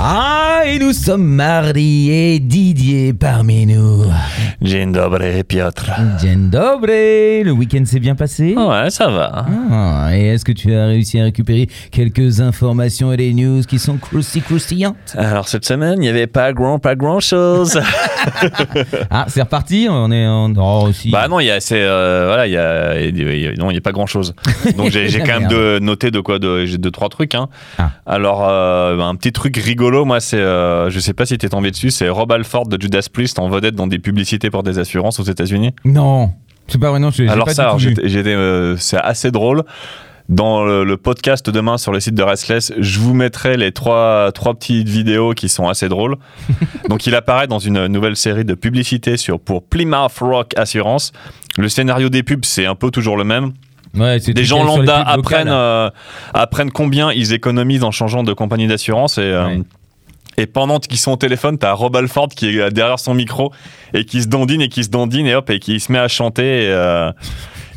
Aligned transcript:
Ah, 0.00 0.62
et 0.64 0.78
nous 0.78 0.92
sommes 0.92 1.24
mardi 1.24 2.10
et 2.12 2.38
Didier 2.38 3.12
parmi 3.12 3.66
nous. 3.66 4.04
Dzień 4.62 4.92
dobry, 4.92 5.42
Piotr. 5.44 5.90
Dzień 6.20 6.50
dobry, 6.50 7.42
le 7.44 7.50
week-end 7.52 7.84
s'est 7.84 7.98
bien 7.98 8.14
passé? 8.14 8.54
Ouais, 8.56 8.90
ça 8.90 9.08
va. 9.08 9.46
Ah, 9.72 10.10
et 10.16 10.26
est-ce 10.28 10.44
que 10.44 10.52
tu 10.52 10.72
as 10.72 10.86
réussi 10.86 11.18
à 11.18 11.24
récupérer 11.24 11.68
quelques 11.90 12.40
informations 12.40 13.12
et 13.12 13.16
des 13.16 13.32
news 13.34 13.62
qui 13.62 13.78
sont 13.80 13.96
croustillantes 13.98 14.44
croustillantes? 14.46 15.16
Alors 15.16 15.48
cette 15.48 15.64
semaine, 15.64 15.94
il 15.96 16.00
n'y 16.02 16.08
avait 16.08 16.28
pas 16.28 16.52
grand, 16.52 16.78
pas 16.78 16.94
grand 16.94 17.20
chose. 17.20 17.80
Ah, 19.10 19.24
c'est 19.28 19.42
reparti 19.42 19.86
On 19.90 20.10
est 20.10 20.26
en... 20.26 20.52
Oh, 20.56 20.88
aussi. 20.88 21.10
bah 21.10 21.28
non, 21.28 21.40
il 21.40 21.46
y 21.46 21.50
a, 21.50 21.58
euh, 21.72 22.24
voilà, 22.26 22.46
il 22.46 22.52
y 22.52 22.56
a, 22.56 23.00
il 23.00 23.40
y 23.40 23.46
a- 23.46 23.52
non, 23.54 23.70
il 23.70 23.74
y 23.74 23.78
a 23.78 23.80
pas 23.80 23.92
grand 23.92 24.06
chose. 24.06 24.34
Donc 24.76 24.90
j'ai, 24.90 25.08
j'ai 25.08 25.20
quand 25.20 25.40
même 25.40 25.48
de, 25.48 25.78
noté 25.80 26.10
de 26.10 26.20
quoi, 26.20 26.38
de, 26.38 26.66
j'ai 26.66 26.78
deux 26.78 26.90
trois 26.90 27.08
trucs. 27.08 27.34
Hein. 27.34 27.48
Ah. 27.78 27.90
Alors 28.06 28.46
euh, 28.48 28.98
un 29.00 29.14
petit 29.14 29.32
truc 29.32 29.56
rigolo, 29.56 29.87
moi 30.04 30.20
c'est, 30.20 30.36
euh, 30.38 30.90
je 30.90 30.98
sais 31.00 31.12
pas 31.14 31.26
si 31.26 31.36
t'es 31.38 31.48
tombé 31.48 31.70
dessus, 31.70 31.90
c'est 31.90 32.08
Rob 32.08 32.30
Alford 32.32 32.66
de 32.68 32.80
Judas 32.80 33.06
Priest 33.12 33.38
en 33.38 33.48
vedette 33.48 33.74
dans 33.74 33.86
des 33.86 33.98
publicités 33.98 34.50
pour 34.50 34.62
des 34.62 34.78
assurances 34.78 35.20
aux 35.20 35.24
États-Unis. 35.24 35.74
Non, 35.84 36.32
c'est 36.68 36.80
pas 36.80 36.90
vrai, 36.90 37.00
non, 37.00 37.10
j'ai 37.10 37.28
Alors 37.28 37.46
pas 37.46 37.54
ça, 37.54 37.62
alors, 37.64 37.78
j'étais, 37.78 38.34
euh, 38.34 38.76
c'est 38.76 38.98
assez 38.98 39.30
drôle. 39.30 39.64
Dans 40.28 40.62
le, 40.62 40.84
le 40.84 40.96
podcast 40.98 41.48
demain 41.48 41.78
sur 41.78 41.90
le 41.90 42.00
site 42.00 42.14
de 42.14 42.22
Restless, 42.22 42.70
je 42.78 42.98
vous 42.98 43.14
mettrai 43.14 43.56
les 43.56 43.72
trois, 43.72 44.30
trois 44.32 44.52
petites 44.52 44.86
vidéos 44.86 45.32
qui 45.32 45.48
sont 45.48 45.68
assez 45.68 45.88
drôles. 45.88 46.16
Donc 46.90 47.06
il 47.06 47.14
apparaît 47.14 47.46
dans 47.46 47.58
une 47.58 47.86
nouvelle 47.86 48.14
série 48.14 48.44
de 48.44 48.52
publicités 48.52 49.16
sur, 49.16 49.40
pour 49.40 49.62
Plymouth 49.62 50.18
Rock 50.20 50.52
Assurance. 50.58 51.12
Le 51.56 51.70
scénario 51.70 52.10
des 52.10 52.22
pubs, 52.22 52.44
c'est 52.44 52.66
un 52.66 52.74
peu 52.74 52.90
toujours 52.90 53.16
le 53.16 53.24
même. 53.24 53.52
Ouais, 53.94 54.18
c'est 54.20 54.34
Des 54.34 54.44
gens 54.44 54.64
lambda 54.64 55.00
apprennent, 55.00 55.48
euh, 55.48 55.88
apprennent 56.34 56.70
combien 56.72 57.10
ils 57.10 57.32
économisent 57.32 57.82
en 57.84 57.90
changeant 57.90 58.22
de 58.22 58.34
compagnie 58.34 58.66
d'assurance 58.66 59.16
et... 59.16 59.22
euh, 59.22 59.46
Ouais. 59.46 59.62
Et 60.38 60.46
pendant 60.46 60.78
qu'ils 60.78 60.98
sont 60.98 61.12
au 61.12 61.16
téléphone, 61.16 61.58
t'as 61.58 61.72
Rob 61.72 61.94
Alford 61.96 62.28
qui 62.28 62.48
est 62.58 62.70
derrière 62.70 62.98
son 62.98 63.12
micro 63.12 63.52
et 63.92 64.04
qui 64.04 64.22
se 64.22 64.28
dandine 64.28 64.62
et 64.62 64.68
qui 64.68 64.84
se 64.84 64.88
dandine 64.88 65.26
et 65.26 65.34
hop 65.34 65.50
et 65.50 65.58
qui 65.58 65.80
se 65.80 65.90
met 65.92 65.98
à 65.98 66.08
chanter. 66.08 66.64
Et, 66.64 66.68
euh, 66.70 67.10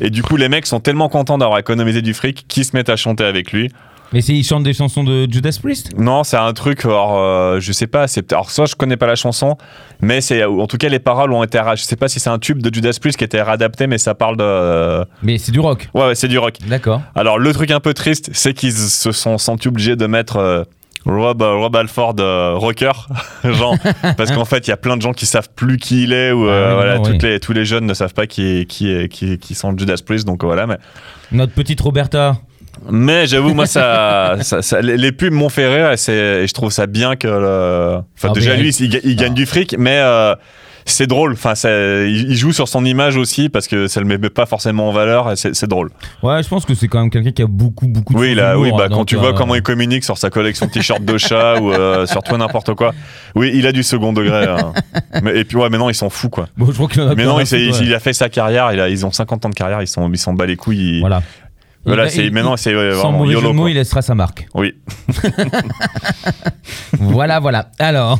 et 0.00 0.10
du 0.10 0.22
coup, 0.22 0.36
les 0.36 0.48
mecs 0.48 0.66
sont 0.66 0.80
tellement 0.80 1.08
contents 1.08 1.38
d'avoir 1.38 1.58
économisé 1.58 2.02
du 2.02 2.14
fric 2.14 2.46
qu'ils 2.48 2.64
se 2.64 2.74
mettent 2.74 2.88
à 2.88 2.96
chanter 2.96 3.24
avec 3.24 3.52
lui. 3.52 3.68
Mais 4.12 4.20
ils 4.20 4.44
chantent 4.44 4.64
des 4.64 4.74
chansons 4.74 5.04
de 5.04 5.26
Judas 5.28 5.58
Priest? 5.62 5.98
Non, 5.98 6.22
c'est 6.22 6.36
un 6.36 6.52
truc. 6.52 6.84
Alors, 6.84 7.18
euh, 7.18 7.60
je 7.60 7.72
sais 7.72 7.86
pas. 7.86 8.06
C'est 8.06 8.30
alors 8.32 8.50
soit 8.50 8.66
je 8.66 8.74
connais 8.76 8.98
pas 8.98 9.06
la 9.06 9.14
chanson, 9.14 9.56
mais 10.02 10.20
c'est 10.20 10.44
en 10.44 10.66
tout 10.66 10.76
cas 10.76 10.90
les 10.90 10.98
paroles 10.98 11.32
ont 11.32 11.42
été. 11.42 11.58
Je 11.76 11.82
sais 11.82 11.96
pas 11.96 12.08
si 12.08 12.20
c'est 12.20 12.28
un 12.28 12.38
tube 12.38 12.60
de 12.60 12.72
Judas 12.72 12.94
Priest 13.00 13.16
qui 13.16 13.24
a 13.24 13.26
été 13.26 13.40
réadapté, 13.40 13.86
mais 13.86 13.96
ça 13.96 14.14
parle 14.14 14.36
de. 14.36 14.44
euh, 14.44 15.04
Mais 15.22 15.38
c'est 15.38 15.50
du 15.50 15.60
rock. 15.60 15.88
Ouais, 15.94 16.08
ouais, 16.08 16.14
c'est 16.14 16.28
du 16.28 16.36
rock. 16.38 16.56
D'accord. 16.68 17.00
Alors 17.14 17.38
le 17.38 17.52
truc 17.54 17.70
un 17.70 17.80
peu 17.80 17.94
triste, 17.94 18.28
c'est 18.34 18.52
qu'ils 18.52 18.74
se 18.74 19.12
sont 19.12 19.38
sentis 19.38 19.68
obligés 19.68 19.96
de 19.96 20.06
mettre 20.06 20.36
euh, 20.36 20.64
Rob, 21.04 21.42
euh, 21.42 21.54
Rob 21.56 21.74
Alford 21.76 22.16
euh, 22.20 22.54
rocker, 22.56 22.92
genre 23.44 23.76
parce 24.16 24.30
qu'en 24.30 24.44
fait 24.44 24.66
il 24.66 24.70
y 24.70 24.72
a 24.72 24.76
plein 24.76 24.96
de 24.96 25.02
gens 25.02 25.12
qui 25.12 25.26
savent 25.26 25.48
plus 25.54 25.76
qui 25.76 26.04
il 26.04 26.12
est 26.12 26.30
ou 26.32 26.46
euh, 26.48 26.64
Ah 26.64 26.68
oui, 26.70 26.74
voilà 26.76 26.96
non, 26.98 27.02
toutes 27.02 27.22
oui. 27.22 27.28
les, 27.30 27.40
tous 27.40 27.52
les 27.52 27.64
jeunes 27.64 27.86
ne 27.86 27.94
savent 27.94 28.14
pas 28.14 28.26
qui 28.26 28.58
est, 28.60 28.64
qui 28.66 28.90
est, 28.92 29.08
qui, 29.08 29.38
qui 29.38 29.54
sont 29.54 29.76
Judas 29.76 29.96
Priest 30.04 30.26
donc 30.26 30.44
voilà 30.44 30.66
mais 30.66 30.76
Notre 31.32 31.52
petite 31.54 31.80
Roberta. 31.80 32.36
mais 32.90 33.26
j'avoue 33.26 33.52
moi 33.54 33.66
ça, 33.66 34.36
ça- 34.42 34.62
ça- 34.62 34.80
les, 34.80 35.12
pubs 35.12 35.32
m'ont 35.32 35.48
fait 35.48 35.66
rire 35.66 35.90
et, 35.92 35.96
je 36.46 36.52
trouve 36.52 36.70
ça 36.70 36.86
bien 36.86 37.16
que 37.16 37.26
le... 37.26 37.96
enfin 38.16 38.28
Ah, 38.30 38.34
déjà 38.34 38.54
lui 38.54 38.70
il 38.70 39.16
gagne 39.16 39.32
Ah. 39.32 39.34
du 39.34 39.46
fric 39.46 39.74
mais 39.78 39.98
euh, 39.98 40.34
c'est 40.84 41.06
drôle 41.06 41.32
enfin 41.32 41.54
ça- 41.54 41.70
il, 42.04 42.34
joue 42.36 42.52
sur 42.52 42.68
son 42.68 42.84
image 42.84 43.16
aussi 43.16 43.48
parce 43.48 43.68
que 43.68 43.86
ça 43.88 44.00
le 44.00 44.06
met 44.06 44.18
pas 44.18 44.46
forcément 44.46 44.88
en 44.88 44.92
valeur 44.92 45.32
c'est 45.36 45.66
drôle 45.68 45.90
Ouais, 46.22 46.42
je 46.42 46.48
pense 46.48 46.64
que 46.64 46.74
c'est 46.74 46.88
quand 46.88 47.00
même 47.00 47.10
quelqu'un 47.10 47.30
qui 47.32 47.42
a 47.42 47.46
beaucoup, 47.46 47.86
beaucoup 47.88 48.14
de 48.14 48.18
Oui, 48.18 48.34
là, 48.34 48.58
oui, 48.58 48.70
bah, 48.76 48.84
hein, 48.86 48.88
quand 48.90 49.04
tu 49.04 49.16
vois 49.16 49.30
euh, 49.30 49.32
comment 49.32 49.54
il 49.54 49.62
communique 49.62 50.04
sur 50.04 50.18
sa 50.18 50.30
collection 50.30 50.66
de 50.66 50.70
t-shirts 50.70 51.04
de 51.04 51.18
chat 51.18 51.56
ou 51.60 51.72
euh, 51.72 52.06
sur 52.06 52.22
tout 52.22 52.34
et 52.34 52.38
n'importe 52.38 52.74
quoi. 52.74 52.92
Oui, 53.34 53.50
il 53.54 53.66
a 53.66 53.72
du 53.72 53.82
second 53.82 54.12
degré. 54.12 54.44
hein. 54.46 54.72
Mais, 55.22 55.38
et 55.38 55.44
puis, 55.44 55.56
ouais, 55.56 55.68
maintenant, 55.70 55.88
ils 55.88 55.94
s'en 55.94 56.10
fout, 56.10 56.30
quoi. 56.30 56.48
Bon, 56.56 56.66
je 56.66 56.72
crois 56.72 56.88
qu'il 56.88 57.00
en 57.02 57.08
a 57.08 57.14
Mais 57.14 57.24
non, 57.24 57.38
il, 57.40 57.70
ouais. 57.72 57.94
a 57.94 58.00
fait 58.00 58.12
sa 58.12 58.28
carrière, 58.28 58.72
il 58.72 58.80
a, 58.80 58.88
ils 58.88 59.04
ont 59.06 59.10
50 59.12 59.46
ans 59.46 59.48
de 59.48 59.54
carrière, 59.54 59.80
ils 59.82 59.86
sont, 59.86 60.10
ils 60.12 60.18
sont 60.18 60.34
bas 60.34 60.46
les 60.46 60.56
couilles. 60.56 60.96
ils- 60.96 61.00
Voilà. 61.00 61.22
Voilà, 61.84 62.04
Il- 62.06 62.10
c'est, 62.10 62.26
il- 62.26 62.32
maintenant, 62.32 62.56
c'est 62.56 62.74
ouais, 62.74 62.94
Sans 62.94 63.10
mauvais 63.12 63.32
jeu 63.32 63.38
YOLO. 63.38 63.48
de 63.50 63.54
mots, 63.54 63.68
il 63.68 63.74
laissera 63.74 64.02
sa 64.02 64.14
marque. 64.14 64.46
Oui. 64.54 64.74
voilà, 66.98 67.40
voilà. 67.40 67.70
Alors. 67.78 68.18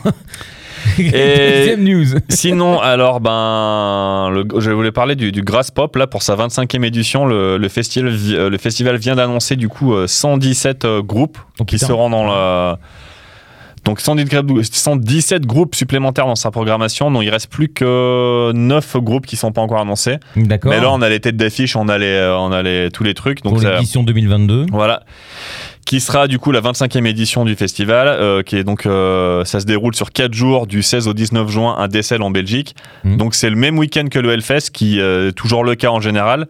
Et- 0.98 1.10
Deuxième 1.58 1.84
news. 1.84 2.06
Sinon, 2.28 2.80
alors, 2.80 3.20
ben, 3.20 4.30
le- 4.30 4.46
je 4.60 4.70
voulais 4.70 4.92
parler 4.92 5.14
du, 5.16 5.32
du 5.32 5.42
Grass 5.42 5.70
Pop, 5.70 5.94
là, 5.96 6.06
pour 6.06 6.22
sa 6.22 6.36
25e 6.36 6.84
édition. 6.84 7.24
Le, 7.26 7.56
le 7.58 7.68
festival, 7.68 8.12
euh, 8.30 8.50
le 8.50 8.58
festival 8.58 8.96
vient 8.96 9.14
d'annoncer, 9.16 9.56
du 9.56 9.68
coup, 9.68 9.94
euh, 9.94 10.06
117 10.06 10.84
euh, 10.84 11.02
groupes 11.02 11.38
Oh, 11.60 11.64
qui 11.64 11.78
seront 11.78 12.10
dans 12.10 12.24
la. 12.24 12.78
Donc 13.84 13.98
117 14.00 14.44
117 14.72 15.44
groupes 15.44 15.74
supplémentaires 15.74 16.26
dans 16.26 16.36
sa 16.36 16.52
programmation, 16.52 17.10
donc 17.10 17.24
il 17.24 17.30
reste 17.30 17.48
plus 17.50 17.68
que 17.68 18.52
9 18.54 18.96
groupes 18.98 19.26
qui 19.26 19.34
sont 19.34 19.50
pas 19.50 19.60
encore 19.60 19.80
annoncés. 19.80 20.18
D'accord. 20.36 20.70
Mais 20.70 20.80
là 20.80 20.88
on 20.92 21.02
a 21.02 21.08
les 21.08 21.18
têtes 21.18 21.36
d'affiche, 21.36 21.74
on 21.74 21.88
a 21.88 21.98
les, 21.98 22.06
euh, 22.06 22.38
on 22.38 22.52
a 22.52 22.62
les, 22.62 22.90
tous 22.92 23.02
les 23.02 23.12
trucs. 23.14 23.42
Donc 23.42 23.54
Pour 23.54 23.62
l'édition 23.68 24.04
2022. 24.04 24.66
voilà. 24.70 25.02
Qui 25.84 26.00
sera 26.00 26.28
du 26.28 26.38
coup 26.38 26.52
la 26.52 26.60
25e 26.60 27.04
édition 27.06 27.44
du 27.44 27.54
festival, 27.56 28.06
euh, 28.08 28.42
qui 28.42 28.56
est 28.56 28.64
donc 28.64 28.86
euh, 28.86 29.44
ça 29.44 29.58
se 29.60 29.66
déroule 29.66 29.94
sur 29.94 30.12
4 30.12 30.32
jours 30.32 30.66
du 30.66 30.80
16 30.80 31.08
au 31.08 31.12
19 31.12 31.48
juin 31.50 31.74
à 31.78 31.88
Dessel 31.88 32.22
en 32.22 32.30
Belgique. 32.30 32.76
Mhm. 33.04 33.16
Donc 33.16 33.34
c'est 33.34 33.50
le 33.50 33.56
même 33.56 33.76
week-end 33.78 34.06
que 34.10 34.18
le 34.20 34.30
Hellfest, 34.32 34.70
qui 34.72 35.00
euh, 35.00 35.28
est 35.28 35.32
toujours 35.32 35.64
le 35.64 35.74
cas 35.74 35.90
en 35.90 36.00
général, 36.00 36.46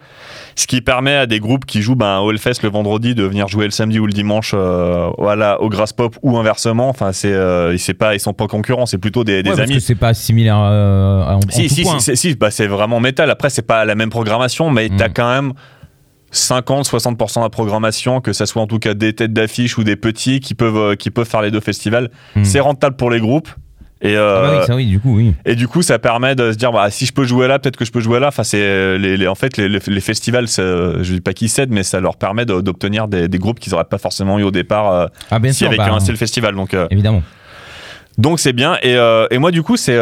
ce 0.55 0.67
qui 0.67 0.81
permet 0.83 1.17
à 1.17 1.27
des 1.27 1.41
groupes 1.41 1.65
qui 1.65 1.81
jouent 1.83 1.97
ben, 1.97 2.21
au 2.21 2.31
Hellfest 2.31 2.63
le 2.63 2.69
vendredi 2.69 3.15
de 3.15 3.25
venir 3.25 3.49
jouer 3.49 3.65
le 3.65 3.71
samedi 3.71 3.99
ou 3.99 4.07
le 4.07 4.13
dimanche 4.13 4.53
euh, 4.55 5.09
voilà, 5.19 5.61
au 5.63 5.71
Grass 5.71 5.93
Pop 5.95 6.15
ou 6.23 6.37
inversement. 6.37 6.89
Enfin 6.91 7.13
c'est 7.13 7.33
euh, 7.33 7.77
c'est 7.79 7.95
pas 7.95 8.15
ils 8.15 8.21
sont 8.21 8.35
pas 8.35 8.47
concurrents, 8.47 8.87
c'est 8.87 8.99
plutôt 8.99 9.25
des, 9.25 9.43
des 9.43 9.51
Ouais, 9.51 9.57
parce 9.57 9.69
amis. 9.69 9.79
que 9.79 9.83
c'est 9.83 9.95
pas 9.95 10.13
similaire 10.15 10.59
euh, 10.61 11.25
en, 11.25 11.37
en 11.39 11.41
Si, 11.49 11.69
tout 11.69 11.75
si, 11.75 11.83
point. 11.83 11.99
si, 11.99 12.17
si, 12.17 12.31
si, 12.31 12.35
bah, 12.37 12.51
c'est 12.51 12.67
vraiment 12.67 13.01
métal. 13.01 13.31
Après, 13.31 13.49
c'est 13.51 13.67
pas 13.67 13.85
la 13.87 13.95
même 13.95 14.11
programmation, 14.11 14.71
mais 14.71 14.89
Mm. 14.91 14.97
t'as 14.99 15.09
quand 15.09 15.33
même 15.33 15.53
50-60% 16.33 17.39
de 17.39 17.45
la 17.45 17.51
programmation, 17.51 18.21
que 18.21 18.33
ça 18.33 18.47
soit 18.47 18.63
en 18.63 18.67
tout 18.67 18.79
cas 18.79 18.95
des 18.95 19.13
têtes 19.13 19.33
d'affiche 19.33 19.79
ou 19.79 19.85
des 19.85 19.97
petits 19.97 20.41
qui 20.41 20.55
peuvent, 20.55 20.77
euh, 20.77 20.95
qui 20.97 21.11
peuvent 21.11 21.29
faire 21.29 21.43
les 21.43 21.51
deux 21.51 21.61
festivals. 21.61 22.11
Mm. 22.37 22.45
C'est 22.45 22.61
rentable 22.61 22.97
pour 22.97 23.11
les 23.11 23.21
groupes. 23.21 23.49
Et, 24.05 24.17
euh, 24.17 24.39
Ah 24.39 24.43
bah 24.51 24.59
oui, 24.61 24.67
ça 24.67 24.75
oui, 24.75 24.87
du 24.87 24.99
coup, 24.99 25.17
oui. 25.17 25.33
et 25.45 25.55
du 25.55 25.69
coup, 25.69 25.81
ça 25.83 26.01
permet 26.01 26.35
de 26.35 26.51
se 26.51 26.57
dire, 26.57 26.73
bah, 26.73 26.91
si 26.91 27.07
je 27.07 27.13
peux 27.13 27.23
jouer 27.25 27.47
là, 27.47 27.61
peut-être 27.61 27.77
que 27.77 27.85
je 27.85 27.93
peux 27.93 28.01
jouer 28.01 28.19
là. 28.19 28.29
Enfin, 28.29 28.43
c'est 28.43 28.61
euh, 28.61 28.99
les, 28.99 29.17
les- 29.17 29.29
en 29.29 29.37
fait 29.37 29.57
les, 29.59 30.01
festivals, 30.01 30.47
euh, 30.59 30.99
je 31.05 31.13
dis 31.15 31.21
pas 31.21 31.33
qu'ils 31.35 31.49
cèdent, 31.49 31.71
mais 31.71 31.85
ça 31.85 32.01
leur 32.01 32.17
permet 32.17 32.45
de- 32.45 32.61
d'obtenir 32.63 33.07
des, 33.07 33.29
des 33.29 33.39
groupes 33.39 33.61
qu'ils 33.61 33.75
auraient 33.75 33.85
pas 33.85 33.99
forcément 33.99 34.41
eu 34.41 34.43
au 34.43 34.51
départ 34.51 34.91
euh, 34.93 35.07
Ah, 35.31 35.39
bien 35.39 35.53
si 35.53 35.59
sûr. 35.59 35.69
avec 35.69 35.79
bah, 35.79 35.93
un 35.93 36.01
seul 36.01 36.17
festival. 36.17 36.57
Donc, 36.57 36.75
euh, 36.75 36.89
Évidemment. 36.91 37.23
donc 38.19 38.41
c'est 38.41 38.53
bien. 38.53 38.77
Et, 38.83 38.97
et 39.31 39.39
moi, 39.39 39.53
du 39.53 39.63
coup, 39.63 39.77
c'est 39.77 39.99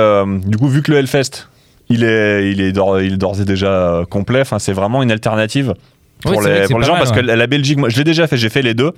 du 0.47 0.57
coup 0.57 0.69
vu 0.69 0.81
que 0.81 0.93
le 0.93 0.97
Hellfest, 0.99 1.49
il 1.91 2.03
est, 2.03 2.51
il 2.53 2.63
est 2.63 2.73
d'ores, 2.73 3.01
et 3.01 3.45
déjà 3.45 4.03
complet. 4.09 4.41
Enfin, 4.41 4.59
c'est 4.59 4.73
vraiment 4.73 5.03
une 5.03 5.11
alternative 5.13 5.75
pour 6.23 6.37
Oui, 6.39 6.45
les, 6.47 6.67
pour 6.69 6.83
gens 6.83 6.93
mal, 6.93 7.03
parce 7.03 7.11
ouais. 7.17 7.23
que 7.23 7.27
la 7.27 7.47
Belgique, 7.47 7.79
moi, 7.79 7.89
je 7.89 7.97
l'ai 7.99 8.05
déjà 8.05 8.27
fait. 8.27 8.37
J'ai 8.37 8.49
fait 8.51 8.63
les 8.63 8.75
deux. 8.75 8.93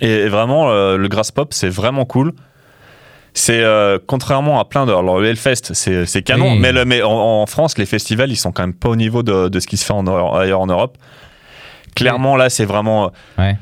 Et, 0.00 0.28
vraiment, 0.28 0.70
euh, 0.70 0.96
le 0.96 1.08
Grass 1.08 1.30
Pop, 1.30 1.52
c'est 1.54 1.68
vraiment 1.68 2.04
cool. 2.04 2.32
C'est 3.34 3.60
euh, 3.62 3.98
contrairement 4.06 4.58
à 4.60 4.64
plein 4.64 4.86
de. 4.86 4.92
Alors, 4.92 5.20
le 5.20 5.28
Hellfest, 5.28 5.72
c'est, 5.74 6.22
canon, 6.22 6.52
Oui. 6.52 6.58
mais, 6.58 6.72
le, 6.72 6.84
mais 6.84 7.02
en, 7.02 7.10
en 7.12 7.46
France, 7.46 7.76
les 7.78 7.84
festivals, 7.86 8.30
ils 8.30 8.36
sont 8.36 8.50
quand 8.52 8.62
même 8.62 8.72
pas 8.74 8.88
au 8.88 8.96
niveau 8.96 9.22
de, 9.22 9.48
de 9.48 9.60
ce 9.60 9.66
qui 9.66 9.76
se 9.76 9.84
fait 9.84 9.92
en, 9.92 10.06
ailleurs 10.34 10.60
en 10.60 10.66
Europe. 10.66 10.96
Clairement, 11.94 12.36
là, 12.36 12.50
c'est 12.50 12.64
vraiment. 12.64 13.12
Ouais. 13.38 13.56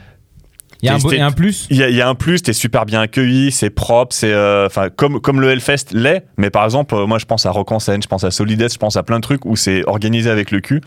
Il 0.82 0.86
y 0.86 0.90
a 0.90 0.94
un, 0.94 0.98
beau- 0.98 1.02
C'était- 1.08 1.16
il 1.16 1.18
y 1.20 1.22
a 1.22 1.26
un 1.26 1.30
plus 1.32 1.66
Il 1.70 1.76
y, 1.78 1.82
a- 1.82 1.88
il 1.88 1.96
y 1.96 2.02
a 2.02 2.08
un 2.08 2.14
plus, 2.14 2.42
t'es 2.42 2.52
super 2.52 2.84
bien 2.84 3.00
accueilli, 3.00 3.50
c'est 3.52 3.70
propre, 3.70 4.14
c'est 4.14 4.32
euh, 4.32 4.66
enfin 4.66 4.90
comme 4.90 5.18
comme 5.20 5.40
le 5.40 5.50
Hellfest 5.50 5.86
l'est. 5.92 6.26
Mais 6.36 6.50
par 6.50 6.64
exemple, 6.64 6.94
euh, 6.94 7.06
moi 7.06 7.18
je 7.18 7.24
pense 7.24 7.46
à 7.46 7.50
Rock 7.50 7.72
en 7.72 7.78
scène, 7.78 8.02
je 8.02 8.08
pense 8.08 8.22
à 8.22 8.30
Solides, 8.30 8.70
je 8.70 8.76
pense 8.76 8.96
à 8.96 9.02
plein 9.02 9.16
de 9.16 9.22
trucs 9.22 9.46
où 9.46 9.56
c'est 9.56 9.82
organisé 9.88 10.28
avec 10.28 10.50
le 10.50 10.60
cul. 10.60 10.82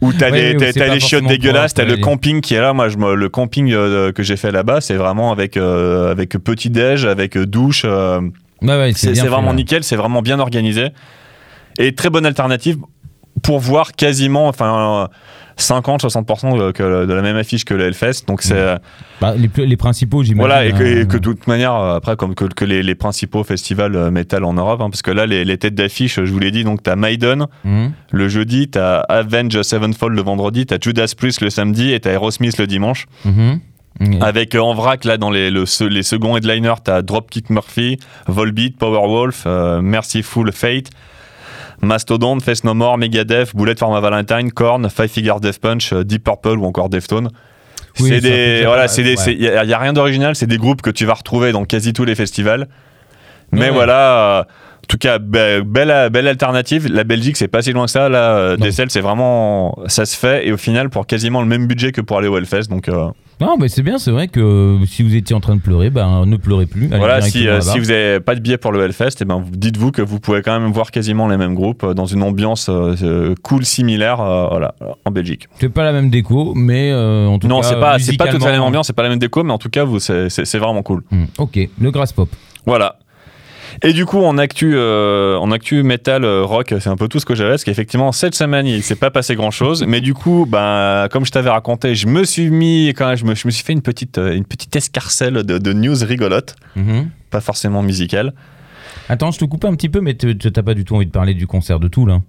Où 0.00 0.12
t'as 0.12 0.30
Ouais, 0.30 0.54
les, 0.54 0.72
pas 0.72 0.88
les 0.88 1.00
chiottes 1.00 1.26
dégueulasses, 1.26 1.74
t'as 1.74 1.84
le 1.84 1.96
camping 1.96 2.40
qui 2.40 2.54
est 2.54 2.60
là. 2.60 2.72
Moi, 2.72 2.88
je 2.88 2.96
le 2.96 3.28
camping 3.28 3.72
euh, 3.72 4.12
que 4.12 4.22
j'ai 4.22 4.36
fait 4.36 4.50
là-bas, 4.50 4.80
c'est 4.80 4.94
vraiment 4.94 5.32
avec 5.32 5.56
euh, 5.56 6.10
avec 6.10 6.30
petit 6.30 6.70
déj, 6.70 7.04
avec 7.04 7.38
douche. 7.38 7.82
euh, 7.84 8.20
ouais, 8.62 8.92
c'est 8.94 9.12
vraiment 9.12 9.54
nickel, 9.54 9.84
c'est 9.84 9.96
vraiment 9.96 10.22
bien 10.22 10.38
organisé. 10.38 10.88
Et 11.78 11.94
très 11.94 12.10
bonne 12.10 12.26
alternative 12.26 12.78
pour 13.42 13.60
voir 13.60 13.92
quasiment 13.92 14.46
enfin 14.48 15.08
50-60% 15.58 16.72
de, 17.06 17.12
la 17.12 17.22
même 17.22 17.36
affiche 17.36 17.64
que 17.64 17.74
le 17.74 17.84
Hellfest. 17.84 18.26
Donc 18.26 18.42
c'est. 18.42 18.76
Bah, 19.20 19.34
les, 19.36 19.76
principaux, 19.76 20.22
j'imagine. 20.22 20.38
voilà, 20.38 20.66
et 20.66 20.72
que, 20.72 20.82
et 20.82 21.02
euh, 21.02 21.04
que 21.04 21.16
de 21.16 21.22
toute 21.22 21.46
manière, 21.46 21.74
euh, 21.74 21.96
après, 21.96 22.16
comme 22.16 22.34
que, 22.34 22.44
que 22.46 22.64
les, 22.64 22.82
les 22.82 22.94
principaux 22.96 23.44
festivals 23.44 23.94
euh, 23.94 24.10
métal 24.10 24.42
en 24.44 24.54
Europe, 24.54 24.80
hein, 24.80 24.90
parce 24.90 25.02
que 25.02 25.12
là, 25.12 25.26
les, 25.26 25.44
les 25.44 25.58
têtes 25.58 25.76
d'affiche, 25.76 26.16
je 26.16 26.32
vous 26.32 26.40
l'ai 26.40 26.50
dit, 26.50 26.64
donc 26.64 26.82
t'as 26.82 26.96
Maiden 26.96 27.46
hum. 27.64 27.92
le 28.10 28.28
jeudi, 28.28 28.68
t'as 28.68 28.98
Avenge 29.00 29.62
Sevenfold 29.62 30.16
le 30.16 30.22
vendredi, 30.22 30.66
t'as 30.66 30.78
Judas 30.80 31.12
Priest 31.16 31.40
le 31.40 31.50
samedi 31.50 31.92
et 31.92 32.00
t'as 32.00 32.10
Aerosmith 32.10 32.58
le 32.58 32.66
dimanche. 32.66 33.06
Mhm. 33.24 33.60
Avec 34.20 34.54
euh, 34.54 34.60
en 34.60 34.74
vrac, 34.74 35.04
là, 35.04 35.16
dans 35.16 35.30
les, 35.30 35.50
le, 35.50 35.64
les 35.88 36.02
seconds 36.02 36.36
headliners, 36.36 36.80
t'as 36.82 37.02
Dropkick 37.02 37.50
Murphy, 37.50 37.98
Volbeat, 38.26 38.76
Powerwolf, 38.76 39.44
euh, 39.46 39.80
Merciful 39.80 40.52
Fate, 40.52 40.90
Mastodon, 41.82 42.38
Face 42.40 42.64
No 42.64 42.74
More, 42.74 42.96
Megadeth, 42.98 43.54
Bullet 43.54 43.74
for 43.78 43.92
My 43.94 44.00
Valentine, 44.00 44.50
Korn, 44.52 44.88
Five 44.88 45.08
Finger 45.10 45.34
Death 45.40 45.58
Punch, 45.58 45.92
euh, 45.92 46.04
Deep 46.04 46.24
Purple 46.24 46.58
ou 46.58 46.64
encore 46.64 46.88
Deftones. 46.88 47.28
Oui, 48.00 48.08
c'est 48.08 48.20
des, 48.20 48.62
voilà, 48.64 48.88
c'est 48.88 49.02
des, 49.02 49.10
ouais. 49.10 49.16
c'est- 49.16 49.34
y 49.34 49.48
a, 49.48 49.78
rien 49.78 49.92
d'original, 49.92 50.34
c'est 50.34 50.46
des 50.46 50.56
groupes 50.58 50.80
que 50.80 50.90
tu 50.90 51.04
vas 51.04 51.14
retrouver 51.14 51.52
dans 51.52 51.64
quasi 51.64 51.92
tous 51.92 52.04
les 52.04 52.14
festivals. 52.14 52.68
Mais 53.50 53.66
Ouais. 53.66 53.70
voilà, 53.70 54.38
euh, 54.38 54.42
en 54.42 54.86
tout 54.88 54.96
cas, 54.96 55.18
be- 55.18 55.60
belle, 55.60 56.08
belle 56.10 56.26
alternative. 56.28 56.88
La 56.90 57.04
Belgique, 57.04 57.36
c'est 57.36 57.48
pas 57.48 57.60
si 57.60 57.72
loin 57.72 57.84
que 57.84 57.90
ça. 57.90 58.08
Là, 58.08 58.36
euh. 58.36 58.56
DSL, 58.56 58.90
c'est 58.90 59.02
vraiment, 59.02 59.76
ça 59.88 60.06
se 60.06 60.16
fait 60.16 60.46
et 60.46 60.52
au 60.52 60.56
final 60.56 60.88
pour 60.88 61.06
quasiment 61.06 61.40
le 61.42 61.46
même 61.48 61.66
budget 61.66 61.92
que 61.92 62.00
pour 62.00 62.16
aller 62.18 62.28
au 62.28 62.38
Hellfest. 62.38 62.68
Donc 62.70 62.88
euh, 62.88 63.08
Non, 63.40 63.56
mais 63.58 63.68
c'est 63.68 63.82
bien, 63.82 63.98
c'est 63.98 64.10
vrai 64.12 64.28
que 64.28 64.78
si 64.86 65.02
vous 65.02 65.16
étiez 65.16 65.34
en 65.34 65.40
train 65.40 65.56
de 65.56 65.60
pleurer, 65.60 65.90
ben 65.90 66.26
ne 66.26 66.36
pleurez 66.36 66.66
plus. 66.66 66.86
allez 66.86 66.98
voilà, 66.98 67.20
si, 67.20 67.48
euh, 67.48 67.60
si 67.60 67.78
vous 67.80 67.90
avez 67.90 68.20
pas 68.20 68.34
de 68.36 68.40
billet 68.40 68.56
pour 68.56 68.70
le 68.70 68.82
Hellfest, 68.84 69.20
et 69.20 69.24
ben 69.24 69.42
vous- 69.44 69.50
dites-vous 69.56 69.90
que 69.90 70.02
vous 70.02 70.20
pouvez 70.20 70.42
quand 70.42 70.58
même 70.60 70.70
voir 70.70 70.90
quasiment 70.92 71.26
les 71.26 71.36
mêmes 71.36 71.54
groupes 71.54 71.82
euh, 71.82 71.94
dans 71.94 72.06
une 72.06 72.22
ambiance 72.22 72.68
euh, 72.68 73.34
cool 73.42 73.64
similaire, 73.64 74.20
euh, 74.20 74.46
voilà, 74.48 74.74
en 75.04 75.10
Belgique. 75.10 75.48
C'est 75.60 75.68
pas 75.70 75.82
la 75.82 75.92
même 75.92 76.08
déco, 76.10 76.52
mais 76.54 76.94
en 76.94 77.38
tout 77.38 77.48
Non, 77.48 77.60
cas. 77.62 77.68
c'est 77.68 77.80
pas, 77.80 77.98
c'est 77.98 78.16
pas 78.16 78.28
toute 78.28 78.44
la 78.44 78.52
même 78.52 78.62
ambiance, 78.62 78.86
c'est 78.86 78.92
pas 78.92 79.02
la 79.02 79.08
même 79.08 79.18
déco, 79.18 79.42
mais 79.42 79.52
en 79.52 79.58
tout 79.58 79.70
cas, 79.70 79.84
vous, 79.84 79.98
c'est, 79.98 80.28
c'est- 80.28 80.44
c'est 80.44 80.58
vraiment 80.58 80.82
cool. 80.82 81.02
Hmm, 81.10 81.24
ok, 81.38 81.58
le 81.80 81.90
grass 81.90 82.12
pop. 82.12 82.28
Voilà. 82.64 82.96
Et 83.84 83.92
du 83.92 84.06
coup, 84.06 84.22
en 84.22 84.38
actu, 84.38 84.74
euh, 84.76 85.36
en 85.38 85.50
actu 85.50 85.82
metal 85.82 86.24
euh, 86.24 86.44
rock, 86.44 86.72
c'est 86.78 86.88
un 86.88 86.96
peu 86.96 87.08
tout 87.08 87.18
ce 87.18 87.26
que 87.26 87.34
j'avais, 87.34 87.50
parce 87.50 87.64
qu'effectivement, 87.64 88.12
cette 88.12 88.34
semaine, 88.36 88.64
il 88.66 88.80
s'est 88.82 88.94
pas 88.94 89.10
passé 89.10 89.34
grand 89.34 89.50
chose. 89.50 89.84
mais 89.88 90.00
du 90.00 90.14
coup, 90.14 90.46
ben, 90.48 91.08
comme 91.10 91.26
je 91.26 91.32
t'avais 91.32 91.50
raconté, 91.50 91.94
je 91.96 92.06
me 92.06 92.22
suis 92.24 92.48
mis, 92.50 92.88
quand 92.96 93.08
même, 93.08 93.16
je 93.16 93.24
me, 93.24 93.34
je 93.34 93.46
me 93.46 93.50
suis 93.50 93.64
fait 93.64 93.72
une 93.72 93.82
petite, 93.82 94.18
euh, 94.18 94.36
une 94.36 94.44
petite 94.44 94.74
escarcelle 94.76 95.42
de, 95.42 95.58
de 95.58 95.72
news 95.72 95.96
rigolotes, 96.02 96.54
Mhm. 96.76 97.08
pas 97.30 97.40
forcément 97.40 97.82
musicales. 97.82 98.32
Attends, 99.08 99.32
je 99.32 99.38
te 99.40 99.44
coupe 99.44 99.64
un 99.64 99.74
petit 99.74 99.88
peu, 99.88 100.00
mais 100.00 100.14
tu- 100.14 100.36
t'as 100.36 100.62
pas 100.62 100.74
du 100.74 100.84
tout 100.84 100.94
envie 100.94 101.06
de 101.06 101.10
parler 101.10 101.34
du 101.34 101.48
concert 101.48 101.80
de 101.80 101.88
tout 101.88 102.06
là. 102.06 102.20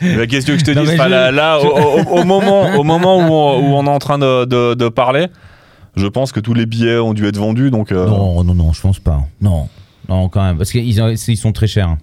Mais 0.00 0.26
Qu'est-ce 0.26 0.46
que 0.46 0.58
je 0.58 0.64
te 0.64 0.70
dis 0.70 0.86
je- 0.86 0.96
là, 0.96 1.30
là, 1.30 1.58
au, 1.60 1.66
au- 1.66 2.20
au 2.20 2.24
moment, 2.24 2.74
au 2.76 2.82
moment 2.84 3.18
où, 3.18 3.32
on, 3.32 3.58
où 3.60 3.76
on 3.76 3.84
est 3.86 3.90
en 3.90 3.98
train 3.98 4.18
de, 4.18 4.44
de- 4.44 4.74
de 4.74 4.88
parler, 4.88 5.26
je 5.96 6.06
pense 6.06 6.32
que 6.32 6.40
tous 6.40 6.54
les 6.54 6.66
billets 6.66 6.98
ont 6.98 7.14
dû 7.14 7.26
être 7.26 7.36
vendus. 7.38 7.70
Donc, 7.70 7.92
euh, 7.92 8.06
Non, 8.06 8.42
non, 8.44 8.54
non, 8.54 8.72
je 8.72 8.80
pense 8.80 8.98
pas. 8.98 9.20
Non, 9.40 9.68
non, 10.08 10.28
quand 10.28 10.42
même, 10.42 10.56
parce 10.56 10.70
qu'ils 10.72 11.00
ont- 11.02 11.08
ils 11.28 11.36
sont 11.36 11.52
très 11.52 11.66
chers. 11.66 11.96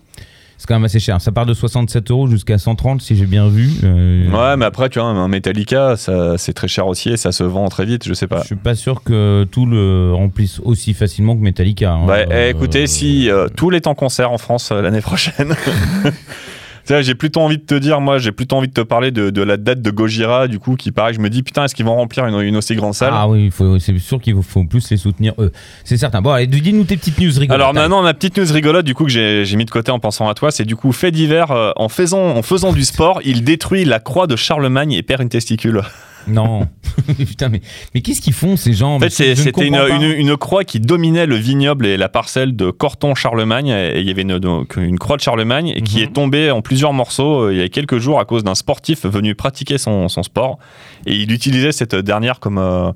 C'est 0.59 0.65
quand 0.65 0.73
même 0.73 0.85
assez 0.85 0.99
cher. 0.99 1.21
Ça 1.21 1.31
part 1.31 1.45
de 1.45 1.53
67 1.53 2.09
euros 2.09 2.25
jusqu'à 2.27 2.57
130 2.57 2.99
si 3.03 3.15
j'ai 3.15 3.27
bien 3.27 3.47
vu. 3.47 3.69
Euh, 3.83 4.27
Ouais, 4.31 4.57
mais 4.57 4.65
après, 4.65 4.89
tu 4.89 4.97
vois, 4.97 5.07
un 5.07 5.27
Metallica, 5.27 5.93
c'est 6.37 6.53
très 6.53 6.67
cher 6.67 6.87
aussi 6.87 7.09
et 7.09 7.17
ça 7.17 7.31
se 7.31 7.43
vend 7.43 7.67
très 7.67 7.85
vite, 7.85 8.07
je 8.07 8.13
sais 8.15 8.25
pas. 8.25 8.41
Je 8.41 8.47
suis 8.47 8.55
pas 8.55 8.73
sûr 8.73 9.03
que 9.03 9.45
tout 9.51 9.67
le 9.67 10.13
remplisse 10.15 10.59
aussi 10.63 10.95
facilement 10.95 11.35
que 11.35 11.41
Metallica. 11.41 11.93
hein. 11.93 12.05
Bah, 12.07 12.23
eh, 12.23 12.31
Euh, 12.33 12.49
écoutez, 12.49 12.87
si 12.87 13.29
euh, 13.29 13.49
tout 13.55 13.71
est 13.71 13.85
en 13.85 13.93
concert 13.93 14.31
en 14.31 14.39
France 14.39 14.71
l'année 14.71 15.01
prochaine. 15.01 15.53
J'ai 17.01 17.15
plutôt 17.15 17.41
envie 17.41 17.57
de 17.57 17.63
te 17.63 17.75
dire, 17.75 17.99
moi, 17.99 18.17
j'ai 18.17 18.31
plutôt 18.31 18.55
envie 18.55 18.67
de 18.69 18.73
te 18.73 18.81
parler 18.81 19.11
de, 19.11 19.29
de 19.29 19.41
la 19.41 19.57
date 19.57 19.81
de 19.81 19.91
Gojira, 19.91 20.47
du 20.47 20.57
coup, 20.59 20.75
qui 20.75 20.91
paraît, 20.91 21.13
je 21.13 21.19
me 21.19 21.29
dis, 21.29 21.43
putain, 21.43 21.65
est-ce 21.65 21.75
qu'ils 21.75 21.85
vont 21.85 21.95
remplir 21.95 22.25
une, 22.25 22.39
une 22.41 22.55
aussi 22.55 22.75
grande 22.75 22.93
salle? 22.93 23.11
Ah 23.13 23.27
oui, 23.27 23.45
il 23.45 23.51
faut- 23.51 23.77
c'est 23.79 23.97
sûr 23.99 24.21
qu'il 24.21 24.33
faut, 24.35 24.41
faut 24.41 24.63
plus 24.63 24.89
les 24.89 24.97
soutenir 24.97 25.33
eux. 25.39 25.51
C'est 25.83 25.97
certain. 25.97 26.21
Bon, 26.21 26.31
allez, 26.31 26.47
dis-nous 26.47 26.85
tes 26.85 26.95
petites 26.97 27.19
news 27.19 27.31
rigolotes. 27.37 27.51
Alors 27.61 27.73
maintenant, 27.73 28.01
ma 28.01 28.13
petite 28.13 28.37
news 28.37 28.51
rigolote, 28.53 28.85
du 28.85 28.93
coup, 28.95 29.03
que 29.03 29.11
j'ai 29.11 29.43
j'ai 29.45 29.57
mis 29.57 29.65
de 29.65 29.69
côté 29.71 29.91
en 29.91 29.99
pensant 29.99 30.29
à 30.29 30.33
toi, 30.33 30.49
c'est 30.51 30.65
du 30.65 30.75
coup, 30.75 30.91
fait 30.93 31.11
divers, 31.11 31.51
euh, 31.51 31.71
en, 31.75 31.89
faisant, 31.89 32.35
en 32.37 32.41
faisant 32.41 32.71
du 32.71 32.83
sport, 32.85 33.19
il 33.25 33.43
détruit 33.43 33.83
la 33.85 33.99
croix 33.99 34.27
de 34.27 34.35
Charlemagne 34.35 34.93
et 34.93 35.03
perd 35.03 35.21
une 35.21 35.29
testicule. 35.29 35.81
Non. 36.27 36.67
Putain, 37.17 37.49
mais, 37.49 37.61
mais 37.93 38.01
qu'est-ce 38.01 38.21
qu'ils 38.21 38.33
font 38.33 38.57
ces 38.57 38.73
gens 38.73 38.95
En 38.95 38.99
fait, 38.99 39.09
c'est- 39.09 39.35
c'était 39.35 39.67
une, 39.67 39.75
une, 39.75 40.03
une 40.03 40.37
croix 40.37 40.63
qui 40.63 40.79
dominait 40.79 41.25
le 41.25 41.35
vignoble 41.35 41.85
et 41.85 41.95
la 41.97 42.09
parcelle 42.09 42.55
de 42.55 42.69
Corton-Charlemagne. 42.71 43.67
Et 43.69 43.99
il 43.99 44.07
y 44.07 44.11
avait 44.11 44.23
une, 44.23 44.39
donc, 44.39 44.75
une 44.77 44.99
croix 44.99 45.15
de 45.17 45.21
Charlemagne 45.21 45.69
et 45.75 45.81
qui 45.81 45.97
Mhm. 45.97 46.03
est 46.03 46.13
tombée 46.13 46.51
en 46.51 46.61
plusieurs 46.61 46.93
morceaux 46.93 47.43
euh, 47.43 47.53
il 47.53 47.59
y 47.59 47.61
a 47.63 47.69
quelques 47.69 47.97
jours 47.99 48.19
à 48.19 48.25
cause 48.25 48.43
d'un 48.43 48.55
sportif 48.55 49.05
venu 49.05 49.35
pratiquer 49.35 49.77
son, 49.77 50.09
son 50.09 50.23
sport. 50.23 50.59
Et 51.05 51.15
il 51.15 51.31
utilisait 51.31 51.71
cette 51.71 51.95
dernière 51.95 52.39
comme, 52.39 52.57
euh, 52.57 52.91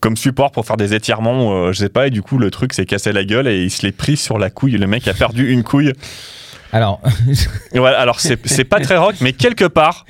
comme 0.00 0.16
support 0.16 0.52
pour 0.52 0.64
faire 0.66 0.76
des 0.76 0.94
étirements, 0.94 1.52
euh, 1.66 1.72
je 1.72 1.78
sais 1.78 1.88
pas. 1.88 2.06
Et 2.06 2.10
du 2.10 2.22
coup, 2.22 2.38
le 2.38 2.50
truc 2.50 2.72
s'est 2.72 2.86
cassé 2.86 3.12
la 3.12 3.24
gueule 3.24 3.48
et 3.48 3.62
il 3.62 3.70
se 3.70 3.84
l'est 3.84 3.92
pris 3.92 4.16
sur 4.16 4.38
la 4.38 4.50
couille. 4.50 4.72
Le 4.72 4.86
mec 4.86 5.08
a 5.08 5.14
perdu 5.14 5.50
une 5.50 5.62
couille. 5.62 5.92
Alors, 6.72 7.00
voilà, 7.74 7.98
alors, 7.98 8.20
c'est 8.20 8.64
pas 8.64 8.80
très 8.80 8.96
rock, 8.96 9.14
mais 9.20 9.32
quelque 9.32 9.64
part, 9.64 10.04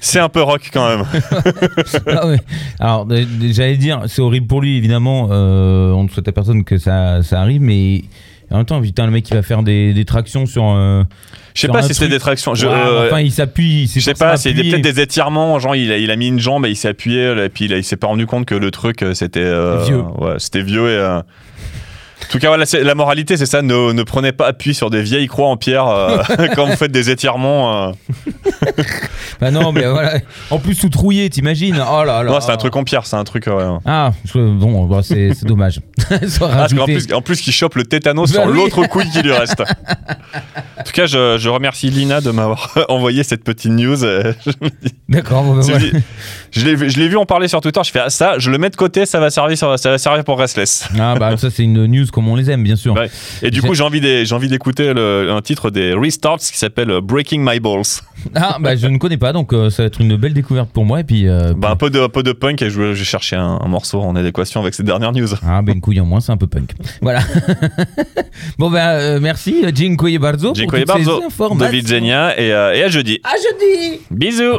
c'est 0.00 0.18
un 0.20 0.28
peu 0.28 0.42
rock 0.42 0.70
quand 0.72 0.88
même. 0.88 1.06
ah 2.08 2.26
ouais. 2.26 2.40
Alors, 2.78 3.08
j'allais 3.50 3.76
dire, 3.76 4.02
c'est 4.08 4.20
horrible 4.22 4.46
pour 4.46 4.60
lui, 4.60 4.76
évidemment. 4.76 5.28
euh, 5.30 5.90
on 5.92 6.04
ne 6.04 6.08
souhaite 6.08 6.28
à 6.28 6.32
personne 6.32 6.64
que 6.64 6.76
ça, 6.78 7.22
ça 7.22 7.40
arrive, 7.40 7.62
mais 7.62 8.02
en 8.50 8.58
même 8.58 8.66
temps, 8.66 8.80
putain, 8.82 9.06
le 9.06 9.12
mec, 9.12 9.28
il 9.30 9.34
va 9.34 9.42
faire 9.42 9.62
des, 9.62 9.94
des 9.94 10.04
tractions 10.04 10.44
sur. 10.44 10.64
euh, 10.68 11.02
Je 11.54 11.62
sais 11.62 11.68
pas 11.68 11.80
si 11.82 11.94
c'était 11.94 12.08
des 12.10 12.18
tractions. 12.18 12.54
Je, 12.54 12.66
Ouais, 12.66 12.74
euh, 12.74 13.06
enfin, 13.06 13.20
il 13.20 13.32
s'appuie. 13.32 13.86
Je 13.94 14.00
sais 14.00 14.12
pas, 14.12 14.36
c'est 14.36 14.52
peut-être 14.52 14.82
des 14.82 15.00
étirements, 15.00 15.58
genre 15.58 15.74
il 15.74 15.90
a, 15.90 15.96
il 15.96 16.10
a 16.10 16.16
mis 16.16 16.28
une 16.28 16.38
jambe 16.40 16.66
et 16.66 16.70
il 16.70 16.76
s'est 16.76 16.88
appuyé, 16.88 17.32
et 17.42 17.48
puis 17.48 17.64
il, 17.64 17.72
il 17.72 17.84
s'est 17.84 17.96
pas 17.96 18.08
rendu 18.08 18.26
compte 18.26 18.44
que 18.44 18.54
le 18.54 18.70
truc 18.70 19.02
euh, 19.02 19.14
c'était 19.14 19.40
euh, 19.40 19.82
Vieux. 19.86 20.02
Ouais, 20.18 20.34
c'était 20.38 20.60
vieux 20.62 20.90
et. 20.90 21.20
Euh, 22.32 22.38
En 22.38 22.38
tout 22.38 22.38
cas, 22.38 22.48
voilà, 22.48 22.64
la 22.82 22.94
moralité, 22.94 23.36
c'est 23.36 23.46
ça. 23.46 23.62
Ne, 23.62 23.92
ne 23.92 24.02
prenez 24.02 24.32
pas 24.32 24.46
appui 24.48 24.74
sur 24.74 24.88
des 24.90 25.02
vieilles 25.02 25.26
croix 25.26 25.48
en 25.48 25.56
pierre 25.56 25.86
euh, 25.86 26.18
quand 26.56 26.66
vous 26.66 26.76
faites 26.76 26.92
des 26.92 27.10
étirements. 27.10 27.88
euh. 27.88 27.92
Bah 29.40 29.50
non, 29.50 29.72
mais 29.72 29.84
voilà. 29.86 30.18
En 30.50 30.58
plus, 30.60 30.76
tout 30.76 30.88
trouillé, 30.88 31.28
t'imagines? 31.28 31.82
Oh 31.90 32.04
là 32.04 32.22
là. 32.22 32.30
Non, 32.30 32.40
c'est 32.40 32.52
un 32.52 32.56
truc 32.56 32.76
en 32.76 32.84
pierre, 32.84 33.06
c'est 33.06 33.16
un 33.16 33.24
truc. 33.24 33.48
ouais. 33.48 33.64
Ah, 33.84 34.12
je- 34.24 34.38
bon, 34.38 34.84
bah, 34.86 35.00
c'est 35.02 35.32
dommage. 35.44 35.80
Parce 36.38 36.74
qu'en 36.74 36.84
plus, 36.84 37.12
en 37.12 37.22
plus 37.22 37.40
qu'il 37.40 37.52
chope 37.52 37.74
le 37.76 37.84
tétanos 37.84 38.32
Bah 38.32 38.42
sur 38.42 38.50
oui. 38.50 38.56
l'autre 38.56 38.86
couille 38.88 39.08
qui 39.10 39.22
lui 39.22 39.32
reste. 39.32 39.62
En 40.78 40.84
tout 40.84 40.92
cas, 40.92 41.06
je, 41.06 41.38
je 41.38 41.48
remercie 41.48 41.90
Lina 41.90 42.20
de 42.20 42.32
m'avoir 42.32 42.76
envoyé 42.88 43.22
cette 43.22 43.44
petite 43.44 43.70
news. 43.70 44.02
euh, 44.04 44.32
Je, 44.44 44.50
D'accord, 45.08 45.44
bon, 45.44 45.62
je, 45.62 45.70
voilà. 45.70 45.86
je 46.50 46.64
l'ai 46.64 46.74
vu- 46.74 46.90
je 46.90 47.16
en 47.16 47.24
parler 47.24 47.46
sur 47.46 47.60
Twitter. 47.60 47.80
Je 47.84 47.90
fais 47.92 48.00
ah, 48.00 48.10
ça, 48.10 48.38
je 48.38 48.50
le 48.50 48.58
mets 48.58 48.68
de 48.68 48.74
côté, 48.74 49.06
ça 49.06 49.20
va 49.20 49.30
servir, 49.30 49.56
ça 49.56 49.68
va 49.68 49.98
servir 49.98 50.24
pour 50.24 50.38
Restless. 50.40 50.88
Ah, 50.98 51.14
bah, 51.16 51.36
ça, 51.36 51.50
c'est 51.50 51.62
une 51.62 51.86
news 51.86 52.06
comme 52.12 52.26
on 52.26 52.34
les 52.34 52.50
aime, 52.50 52.64
bien 52.64 52.74
sûr. 52.74 52.94
Ouais. 52.94 53.08
Et 53.42 53.50
du 53.52 53.62
coup, 53.62 53.74
j'ai 53.74 53.82
envie 53.84 54.00
d'écouter 54.00 54.88
un 54.96 55.40
titre 55.40 55.70
des 55.70 55.94
Restarts 55.94 56.38
qui 56.38 56.58
s'appelle 56.58 56.90
euh, 56.90 57.00
Breaking 57.00 57.38
My 57.48 57.60
Balls. 57.60 57.82
Ah, 58.34 58.56
bah, 58.60 58.74
je 58.74 58.86
ne 58.88 58.98
connais 58.98 59.18
pas, 59.18 59.32
donc 59.32 59.52
euh, 59.52 59.70
ça 59.70 59.82
va 59.84 59.86
être 59.86 60.00
une 60.00 60.16
belle 60.16 60.34
découverte 60.34 60.70
pour 60.70 60.84
moi. 60.84 60.98
Et 61.00 61.04
puis. 61.04 61.28
euh, 61.28 61.54
Bah, 61.56 61.70
un 61.70 61.76
peu 61.76 61.90
de, 61.90 62.00
un 62.00 62.08
peu 62.08 62.24
de 62.24 62.32
punk 62.32 62.60
et 62.60 62.70
je 62.70 62.80
vais 62.82 62.94
chercher 62.96 63.36
un, 63.36 63.60
un 63.62 63.68
morceau 63.68 64.00
en 64.00 64.16
adéquation 64.16 64.60
avec 64.60 64.74
ces 64.74 64.82
dernières 64.82 65.12
news. 65.12 65.28
Ah, 65.46 65.62
ben 65.62 65.74
une 65.74 65.80
couille 65.92 66.00
en 66.00 66.06
moins, 66.06 66.20
c'est 66.20 66.32
un 66.32 66.36
peu 66.36 66.46
punk. 66.46 66.70
Voilà. 67.02 67.20
bon, 68.58 68.70
ben, 68.70 68.88
euh, 68.88 69.20
merci, 69.20 69.64
Dziękuję 69.72 70.18
bardzo. 70.20 70.52
Dziękuję 70.52 70.86
pour 70.86 70.94
toutes 70.96 71.04
ces 71.04 71.10
bardzo, 71.10 71.26
informations. 71.26 71.58
David 71.58 71.88
Zenia, 71.88 72.36
et, 72.36 72.52
euh, 72.52 72.74
et 72.74 72.84
à 72.84 72.88
jeudi. 72.88 73.20
À 73.24 73.34
jeudi 73.36 74.00
Bisous 74.10 74.58